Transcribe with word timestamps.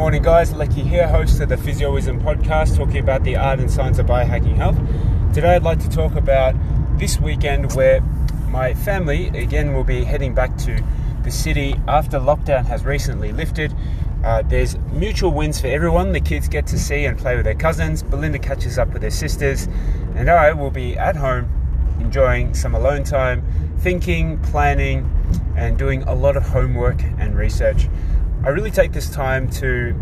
morning, 0.00 0.22
guys. 0.22 0.54
Lecky 0.54 0.80
here, 0.80 1.06
host 1.06 1.42
of 1.42 1.50
the 1.50 1.56
Physioism 1.56 2.22
podcast, 2.22 2.74
talking 2.74 2.96
about 2.96 3.22
the 3.22 3.36
art 3.36 3.60
and 3.60 3.70
science 3.70 3.98
of 3.98 4.06
biohacking 4.06 4.56
health. 4.56 4.78
Today, 5.34 5.56
I'd 5.56 5.62
like 5.62 5.78
to 5.80 5.90
talk 5.90 6.14
about 6.14 6.54
this 6.98 7.20
weekend 7.20 7.74
where 7.74 8.00
my 8.48 8.72
family 8.72 9.28
again 9.28 9.74
will 9.74 9.84
be 9.84 10.02
heading 10.02 10.34
back 10.34 10.56
to 10.60 10.82
the 11.22 11.30
city 11.30 11.78
after 11.86 12.18
lockdown 12.18 12.64
has 12.64 12.82
recently 12.82 13.30
lifted. 13.30 13.76
Uh, 14.24 14.40
there's 14.40 14.78
mutual 14.90 15.32
wins 15.32 15.60
for 15.60 15.66
everyone. 15.66 16.12
The 16.12 16.20
kids 16.20 16.48
get 16.48 16.66
to 16.68 16.78
see 16.78 17.04
and 17.04 17.18
play 17.18 17.36
with 17.36 17.44
their 17.44 17.54
cousins. 17.54 18.02
Belinda 18.02 18.38
catches 18.38 18.78
up 18.78 18.94
with 18.94 19.02
her 19.02 19.10
sisters, 19.10 19.68
and 20.14 20.30
I 20.30 20.54
will 20.54 20.70
be 20.70 20.96
at 20.96 21.14
home 21.14 21.46
enjoying 22.00 22.54
some 22.54 22.74
alone 22.74 23.04
time, 23.04 23.44
thinking, 23.80 24.38
planning, 24.44 25.10
and 25.56 25.76
doing 25.76 26.04
a 26.04 26.14
lot 26.14 26.38
of 26.38 26.44
homework 26.44 27.02
and 27.18 27.36
research. 27.36 27.86
I 28.44 28.48
really 28.48 28.70
take 28.70 28.92
this 28.92 29.10
time 29.10 29.50
to 29.50 29.94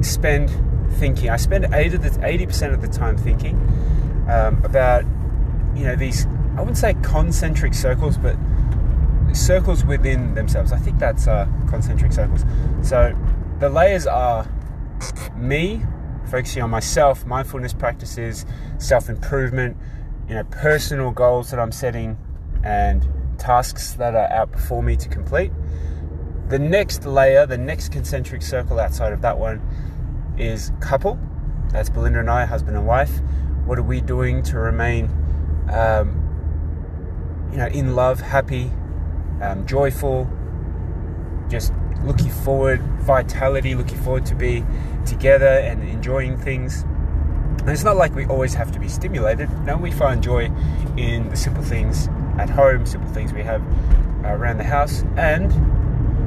spend 0.00 0.50
thinking. 0.94 1.30
I 1.30 1.36
spend 1.36 1.66
80 1.72 2.46
percent 2.46 2.72
of 2.72 2.80
the 2.80 2.88
time 2.88 3.16
thinking 3.16 3.56
um, 4.30 4.64
about 4.64 5.04
you 5.74 5.84
know 5.84 5.96
these. 5.96 6.26
I 6.56 6.60
wouldn't 6.60 6.76
say 6.76 6.94
concentric 7.02 7.74
circles, 7.74 8.18
but 8.18 8.36
circles 9.32 9.84
within 9.84 10.34
themselves. 10.34 10.72
I 10.72 10.78
think 10.78 10.98
that's 10.98 11.26
uh, 11.26 11.48
concentric 11.68 12.12
circles. 12.12 12.44
So 12.82 13.16
the 13.58 13.68
layers 13.68 14.06
are 14.06 14.46
me 15.36 15.82
focusing 16.30 16.62
on 16.62 16.70
myself, 16.70 17.26
mindfulness 17.26 17.72
practices, 17.72 18.46
self 18.78 19.08
improvement, 19.08 19.76
you 20.28 20.34
know, 20.34 20.44
personal 20.44 21.10
goals 21.10 21.50
that 21.50 21.58
I'm 21.58 21.72
setting, 21.72 22.16
and 22.62 23.06
tasks 23.38 23.94
that 23.94 24.14
are 24.14 24.30
out 24.30 24.52
before 24.52 24.82
me 24.82 24.96
to 24.96 25.08
complete. 25.08 25.50
The 26.52 26.58
next 26.58 27.06
layer, 27.06 27.46
the 27.46 27.56
next 27.56 27.92
concentric 27.92 28.42
circle 28.42 28.78
outside 28.78 29.14
of 29.14 29.22
that 29.22 29.38
one 29.38 29.62
is 30.36 30.70
couple. 30.80 31.18
That's 31.70 31.88
Belinda 31.88 32.20
and 32.20 32.28
I, 32.28 32.44
husband 32.44 32.76
and 32.76 32.86
wife. 32.86 33.22
What 33.64 33.78
are 33.78 33.82
we 33.82 34.02
doing 34.02 34.42
to 34.42 34.58
remain, 34.58 35.06
um, 35.72 37.48
you 37.50 37.56
know, 37.56 37.68
in 37.68 37.96
love, 37.96 38.20
happy, 38.20 38.70
um, 39.40 39.64
joyful, 39.66 40.30
just 41.48 41.72
looking 42.04 42.28
forward, 42.28 42.82
vitality, 43.00 43.74
looking 43.74 44.02
forward 44.02 44.26
to 44.26 44.34
be 44.34 44.62
together 45.06 45.46
and 45.46 45.82
enjoying 45.82 46.36
things. 46.36 46.82
And 46.82 47.70
it's 47.70 47.82
not 47.82 47.96
like 47.96 48.14
we 48.14 48.26
always 48.26 48.52
have 48.52 48.70
to 48.72 48.78
be 48.78 48.88
stimulated. 48.88 49.48
No, 49.64 49.78
we 49.78 49.90
find 49.90 50.22
joy 50.22 50.52
in 50.98 51.30
the 51.30 51.36
simple 51.36 51.64
things 51.64 52.08
at 52.36 52.50
home, 52.50 52.84
simple 52.84 53.10
things 53.10 53.32
we 53.32 53.42
have 53.42 53.62
around 54.22 54.58
the 54.58 54.64
house, 54.64 55.02
and 55.16 55.50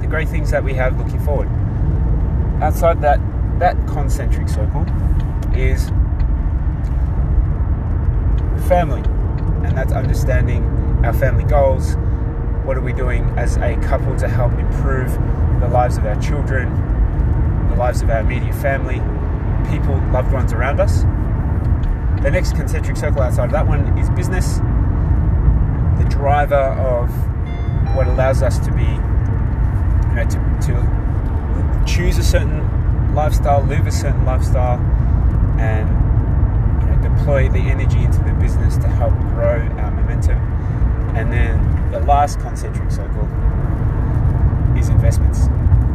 the 0.00 0.06
great 0.06 0.28
things 0.28 0.50
that 0.50 0.62
we 0.62 0.74
have 0.74 0.98
looking 0.98 1.20
forward. 1.20 1.48
Outside 2.62 3.00
that, 3.02 3.20
that 3.58 3.76
concentric 3.86 4.48
circle 4.48 4.82
is 5.54 5.88
family, 8.68 9.02
and 9.64 9.76
that's 9.76 9.92
understanding 9.92 10.64
our 11.04 11.12
family 11.12 11.44
goals. 11.44 11.96
What 12.64 12.76
are 12.76 12.82
we 12.82 12.92
doing 12.92 13.24
as 13.38 13.56
a 13.56 13.76
couple 13.76 14.16
to 14.16 14.28
help 14.28 14.52
improve 14.52 15.12
the 15.60 15.68
lives 15.68 15.96
of 15.96 16.04
our 16.04 16.20
children, 16.20 16.68
the 17.70 17.76
lives 17.76 18.02
of 18.02 18.10
our 18.10 18.20
immediate 18.20 18.54
family, 18.56 19.00
people, 19.70 19.96
loved 20.12 20.32
ones 20.32 20.52
around 20.52 20.80
us? 20.80 21.02
The 22.22 22.30
next 22.30 22.56
concentric 22.56 22.96
circle 22.96 23.22
outside 23.22 23.46
of 23.46 23.52
that 23.52 23.66
one 23.66 23.96
is 23.96 24.10
business, 24.10 24.58
the 25.98 26.06
driver 26.10 26.56
of 26.56 27.08
what 27.96 28.06
allows 28.06 28.42
us 28.42 28.58
to 28.58 28.72
be 28.72 28.98
know, 30.18 30.30
to, 30.30 30.66
to 30.66 31.84
choose 31.86 32.18
a 32.18 32.22
certain 32.22 33.14
lifestyle, 33.14 33.62
live 33.64 33.86
a 33.86 33.92
certain 33.92 34.24
lifestyle, 34.24 34.78
and 35.58 35.88
you 36.82 36.86
know, 36.88 37.16
deploy 37.16 37.48
the 37.48 37.58
energy 37.58 38.02
into 38.02 38.18
the 38.24 38.32
business 38.34 38.76
to 38.76 38.88
help 38.88 39.12
grow 39.34 39.60
our 39.78 39.90
momentum. 39.90 40.38
And 41.16 41.32
then 41.32 41.90
the 41.90 42.00
last 42.00 42.40
concentric 42.40 42.90
circle 42.90 43.24
is 44.76 44.88
investments. 44.88 45.46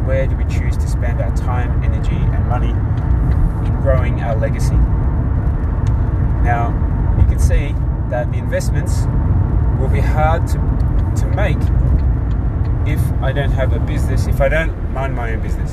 Where 0.06 0.26
do 0.26 0.36
we 0.36 0.44
choose 0.44 0.76
to 0.76 0.88
spend 0.88 1.20
our 1.20 1.34
time, 1.36 1.82
energy, 1.82 2.16
and 2.16 2.46
money 2.48 2.70
in 3.66 3.80
growing 3.80 4.20
our 4.20 4.36
legacy? 4.36 4.76
Now, 6.44 6.74
you 7.18 7.26
can 7.26 7.38
see 7.38 7.74
that 8.10 8.30
the 8.30 8.38
investments 8.38 9.04
will 9.80 9.88
be 9.88 10.00
hard 10.00 10.46
to, 10.48 10.58
to 11.16 11.26
make 11.34 11.58
if 12.86 13.00
I 13.22 13.32
don't 13.32 13.50
have 13.52 13.72
a 13.72 13.78
business, 13.80 14.26
if 14.26 14.40
I 14.40 14.48
don't 14.48 14.92
mind 14.92 15.14
my 15.14 15.32
own 15.32 15.40
business. 15.40 15.72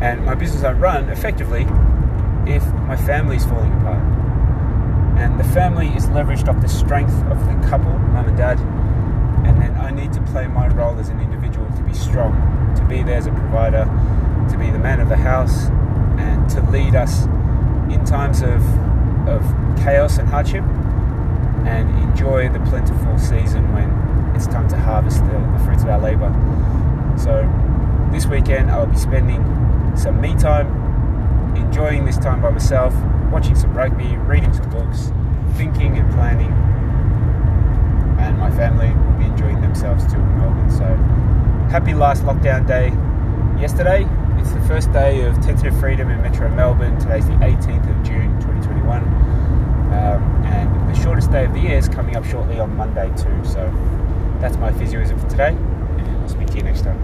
And 0.00 0.24
my 0.24 0.34
business 0.34 0.62
won't 0.62 0.80
run 0.80 1.08
effectively 1.08 1.62
if 2.46 2.64
my 2.86 2.96
family 2.96 3.36
is 3.36 3.44
falling 3.44 3.72
apart. 3.80 4.02
And 5.18 5.38
the 5.38 5.44
family 5.44 5.88
is 5.88 6.06
leveraged 6.06 6.48
off 6.48 6.60
the 6.60 6.68
strength 6.68 7.14
of 7.30 7.38
the 7.46 7.68
couple, 7.68 7.90
mum 7.90 8.28
and 8.28 8.36
dad. 8.36 8.58
And 9.46 9.60
then 9.60 9.76
I 9.76 9.90
need 9.90 10.12
to 10.14 10.20
play 10.22 10.46
my 10.46 10.68
role 10.68 10.98
as 10.98 11.08
an 11.08 11.20
individual 11.20 11.66
to 11.76 11.82
be 11.82 11.94
strong, 11.94 12.74
to 12.76 12.84
be 12.84 13.02
there 13.02 13.16
as 13.16 13.26
a 13.26 13.30
provider, 13.30 13.84
to 14.50 14.58
be 14.58 14.70
the 14.70 14.78
man 14.78 15.00
of 15.00 15.08
the 15.08 15.16
house, 15.16 15.66
and 16.18 16.48
to 16.50 16.60
lead 16.70 16.94
us 16.94 17.24
in 17.92 18.04
times 18.04 18.42
of, 18.42 18.62
of 19.28 19.42
chaos 19.82 20.18
and 20.18 20.28
hardship 20.28 20.64
and 21.66 21.88
enjoy 22.02 22.48
the 22.48 22.60
plentiful 22.60 23.18
season 23.18 23.72
when 23.72 23.88
it's 24.34 24.46
time 24.46 24.68
to 24.68 24.76
harvest 24.76 25.18
the, 25.24 25.38
the 25.56 25.64
fruits 25.64 25.82
of 25.82 25.88
our 25.88 26.00
labour. 26.00 26.30
So 27.24 27.40
this 28.12 28.26
weekend 28.26 28.70
I'll 28.70 28.86
be 28.86 28.96
spending 28.96 29.42
some 29.96 30.20
me 30.20 30.34
time, 30.34 30.68
enjoying 31.56 32.04
this 32.04 32.18
time 32.18 32.42
by 32.42 32.50
myself, 32.50 32.94
watching 33.32 33.54
some 33.54 33.72
rugby, 33.72 34.16
reading 34.18 34.52
some 34.52 34.68
books, 34.68 35.10
thinking 35.56 35.96
and 35.96 36.12
planning, 36.12 36.52
and 38.20 38.38
my 38.38 38.50
family 38.50 38.90
will 38.94 39.18
be 39.18 39.24
enjoying 39.24 39.62
themselves 39.62 40.04
too 40.04 40.18
in 40.18 40.38
Melbourne. 40.38 40.70
So 40.70 40.84
happy 41.72 41.94
last 41.94 42.24
lockdown 42.24 42.66
day 42.66 42.88
yesterday. 43.58 44.06
It's 44.38 44.52
the 44.52 44.60
first 44.68 44.92
day 44.92 45.22
of 45.22 45.34
tentative 45.40 45.80
freedom 45.80 46.10
in 46.10 46.20
Metro 46.20 46.50
Melbourne. 46.50 46.98
Today's 46.98 47.26
the 47.26 47.32
18th 47.32 47.88
of 47.88 48.04
June 48.04 48.38
2021. 48.42 48.98
Um, 49.94 50.44
and 50.44 50.94
the 50.94 51.02
shortest 51.02 51.32
day 51.32 51.46
of 51.46 51.54
the 51.54 51.60
year 51.60 51.78
is 51.78 51.88
coming 51.88 52.16
up 52.16 52.26
shortly 52.26 52.60
on 52.60 52.76
Monday 52.76 53.08
too. 53.16 53.44
So 53.44 53.72
that's 54.40 54.58
my 54.58 54.70
physioism 54.72 55.18
for 55.18 55.28
today, 55.30 55.48
and 55.48 56.06
I'll 56.18 56.28
speak 56.28 56.48
to 56.48 56.56
you 56.58 56.62
next 56.64 56.82
time. 56.82 56.92